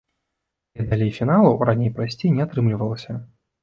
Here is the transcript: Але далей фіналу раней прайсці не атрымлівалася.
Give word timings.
Але 0.77 0.85
далей 0.93 1.13
фіналу 1.19 1.53
раней 1.71 1.95
прайсці 2.01 2.35
не 2.37 2.41
атрымлівалася. 2.51 3.25